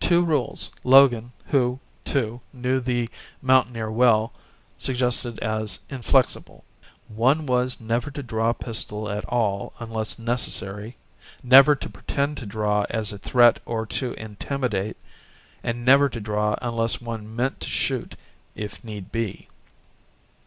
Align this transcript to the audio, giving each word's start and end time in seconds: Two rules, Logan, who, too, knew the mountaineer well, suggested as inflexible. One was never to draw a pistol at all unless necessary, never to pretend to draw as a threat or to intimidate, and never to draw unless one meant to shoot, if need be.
Two 0.00 0.24
rules, 0.24 0.70
Logan, 0.82 1.30
who, 1.48 1.78
too, 2.02 2.40
knew 2.54 2.80
the 2.80 3.10
mountaineer 3.42 3.90
well, 3.90 4.32
suggested 4.78 5.38
as 5.40 5.80
inflexible. 5.90 6.64
One 7.08 7.44
was 7.44 7.78
never 7.78 8.10
to 8.12 8.22
draw 8.22 8.48
a 8.48 8.54
pistol 8.54 9.10
at 9.10 9.26
all 9.26 9.74
unless 9.78 10.18
necessary, 10.18 10.96
never 11.42 11.76
to 11.76 11.90
pretend 11.90 12.38
to 12.38 12.46
draw 12.46 12.86
as 12.88 13.12
a 13.12 13.18
threat 13.18 13.60
or 13.66 13.84
to 13.84 14.14
intimidate, 14.14 14.96
and 15.62 15.84
never 15.84 16.08
to 16.08 16.18
draw 16.18 16.56
unless 16.62 17.02
one 17.02 17.36
meant 17.36 17.60
to 17.60 17.68
shoot, 17.68 18.16
if 18.54 18.82
need 18.82 19.12
be. 19.12 19.50